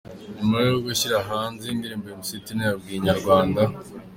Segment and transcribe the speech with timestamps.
[0.37, 3.61] Nyuma yo gushyira hanze iyi ndirimbo Mc Tino yabwiye Inyarwanda.